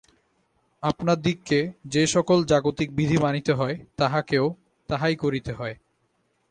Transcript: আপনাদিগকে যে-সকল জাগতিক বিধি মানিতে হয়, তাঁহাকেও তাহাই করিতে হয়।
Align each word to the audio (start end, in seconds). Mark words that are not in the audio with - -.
আপনাদিগকে 0.83 1.59
যে-সকল 1.85 2.39
জাগতিক 2.43 2.89
বিধি 2.95 3.17
মানিতে 3.17 3.53
হয়, 3.53 3.75
তাঁহাকেও 3.97 4.45
তাহাই 4.89 5.15
করিতে 5.15 5.51
হয়। 5.53 5.75